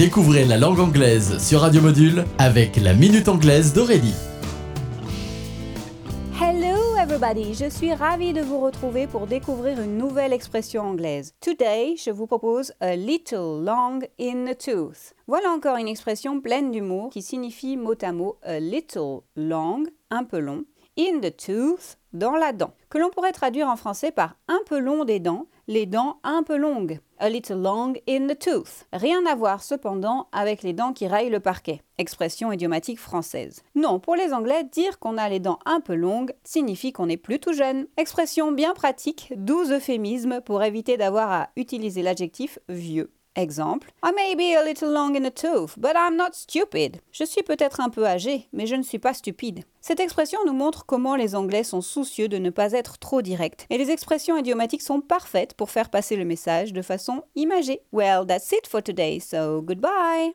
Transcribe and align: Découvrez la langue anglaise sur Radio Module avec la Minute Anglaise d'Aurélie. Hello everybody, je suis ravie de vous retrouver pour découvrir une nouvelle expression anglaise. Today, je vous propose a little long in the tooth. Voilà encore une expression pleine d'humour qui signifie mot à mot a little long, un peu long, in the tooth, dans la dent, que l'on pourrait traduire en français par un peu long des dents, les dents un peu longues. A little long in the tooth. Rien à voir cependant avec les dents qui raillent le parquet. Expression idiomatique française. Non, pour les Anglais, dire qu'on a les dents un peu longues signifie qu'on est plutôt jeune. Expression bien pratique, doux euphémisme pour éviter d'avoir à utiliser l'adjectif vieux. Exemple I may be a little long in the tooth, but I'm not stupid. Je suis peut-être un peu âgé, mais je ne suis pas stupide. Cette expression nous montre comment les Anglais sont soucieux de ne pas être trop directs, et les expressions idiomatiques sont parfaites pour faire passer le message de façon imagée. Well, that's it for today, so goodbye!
Découvrez 0.00 0.46
la 0.46 0.56
langue 0.56 0.80
anglaise 0.80 1.36
sur 1.46 1.60
Radio 1.60 1.82
Module 1.82 2.24
avec 2.38 2.76
la 2.76 2.94
Minute 2.94 3.28
Anglaise 3.28 3.74
d'Aurélie. 3.74 4.14
Hello 6.40 6.96
everybody, 6.98 7.52
je 7.52 7.68
suis 7.68 7.92
ravie 7.92 8.32
de 8.32 8.40
vous 8.40 8.60
retrouver 8.60 9.06
pour 9.06 9.26
découvrir 9.26 9.78
une 9.78 9.98
nouvelle 9.98 10.32
expression 10.32 10.84
anglaise. 10.84 11.34
Today, 11.42 11.96
je 12.02 12.10
vous 12.10 12.26
propose 12.26 12.72
a 12.80 12.96
little 12.96 13.62
long 13.62 13.98
in 14.18 14.46
the 14.46 14.56
tooth. 14.56 15.12
Voilà 15.26 15.50
encore 15.50 15.76
une 15.76 15.88
expression 15.88 16.40
pleine 16.40 16.70
d'humour 16.70 17.10
qui 17.10 17.20
signifie 17.20 17.76
mot 17.76 17.92
à 18.00 18.12
mot 18.12 18.38
a 18.42 18.58
little 18.58 19.20
long, 19.36 19.84
un 20.10 20.24
peu 20.24 20.38
long, 20.38 20.64
in 20.98 21.20
the 21.20 21.34
tooth, 21.36 21.96
dans 22.12 22.36
la 22.36 22.52
dent, 22.52 22.74
que 22.88 22.98
l'on 22.98 23.10
pourrait 23.10 23.32
traduire 23.32 23.68
en 23.68 23.76
français 23.76 24.10
par 24.10 24.36
un 24.48 24.60
peu 24.66 24.78
long 24.78 25.04
des 25.04 25.20
dents, 25.20 25.46
les 25.68 25.86
dents 25.86 26.18
un 26.24 26.42
peu 26.42 26.56
longues. 26.56 27.00
A 27.18 27.28
little 27.28 27.60
long 27.60 27.94
in 28.08 28.26
the 28.26 28.38
tooth. 28.38 28.86
Rien 28.92 29.24
à 29.26 29.34
voir 29.34 29.62
cependant 29.62 30.28
avec 30.32 30.62
les 30.62 30.72
dents 30.72 30.92
qui 30.92 31.06
raillent 31.06 31.30
le 31.30 31.38
parquet. 31.38 31.82
Expression 31.98 32.50
idiomatique 32.50 32.98
française. 32.98 33.62
Non, 33.74 34.00
pour 34.00 34.16
les 34.16 34.32
Anglais, 34.32 34.64
dire 34.64 34.98
qu'on 34.98 35.18
a 35.18 35.28
les 35.28 35.38
dents 35.38 35.58
un 35.66 35.80
peu 35.80 35.94
longues 35.94 36.32
signifie 36.44 36.92
qu'on 36.92 37.08
est 37.08 37.16
plutôt 37.16 37.52
jeune. 37.52 37.86
Expression 37.96 38.52
bien 38.52 38.74
pratique, 38.74 39.32
doux 39.36 39.70
euphémisme 39.70 40.40
pour 40.40 40.62
éviter 40.62 40.96
d'avoir 40.96 41.30
à 41.30 41.50
utiliser 41.56 42.02
l'adjectif 42.02 42.58
vieux. 42.68 43.12
Exemple 43.36 43.90
I 44.02 44.12
may 44.14 44.34
be 44.34 44.56
a 44.56 44.64
little 44.64 44.92
long 44.92 45.16
in 45.16 45.22
the 45.22 45.32
tooth, 45.32 45.78
but 45.78 45.94
I'm 45.94 46.16
not 46.16 46.32
stupid. 46.32 47.00
Je 47.12 47.24
suis 47.24 47.42
peut-être 47.42 47.80
un 47.80 47.88
peu 47.88 48.06
âgé, 48.06 48.48
mais 48.52 48.66
je 48.66 48.74
ne 48.74 48.82
suis 48.82 48.98
pas 48.98 49.14
stupide. 49.14 49.64
Cette 49.80 50.00
expression 50.00 50.40
nous 50.46 50.52
montre 50.52 50.84
comment 50.84 51.16
les 51.16 51.34
Anglais 51.34 51.64
sont 51.64 51.80
soucieux 51.80 52.28
de 52.28 52.38
ne 52.38 52.50
pas 52.50 52.72
être 52.72 52.98
trop 52.98 53.22
directs, 53.22 53.66
et 53.70 53.78
les 53.78 53.90
expressions 53.90 54.36
idiomatiques 54.36 54.82
sont 54.82 55.00
parfaites 55.00 55.54
pour 55.54 55.70
faire 55.70 55.90
passer 55.90 56.16
le 56.16 56.24
message 56.24 56.72
de 56.72 56.82
façon 56.82 57.22
imagée. 57.36 57.80
Well, 57.92 58.26
that's 58.26 58.52
it 58.52 58.66
for 58.66 58.82
today, 58.82 59.20
so 59.20 59.62
goodbye! 59.62 60.28